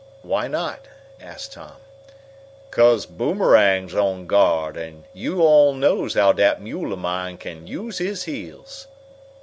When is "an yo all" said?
4.75-5.75